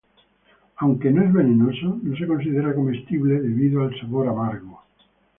Aunque 0.77 1.11
no 1.11 1.21
es 1.21 1.31
venenoso, 1.31 1.99
no 2.01 2.17
se 2.17 2.25
considera 2.25 2.73
comestible 2.73 3.39
debido 3.39 3.83
al 3.83 3.95
sabor 3.99 4.29
amargo. 4.29 4.81